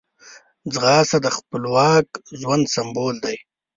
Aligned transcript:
ځغاسته 0.73 1.17
د 1.21 1.27
خپلواک 1.37 2.07
ژوند 2.39 2.63
سمبول 2.75 3.15
دی 3.25 3.37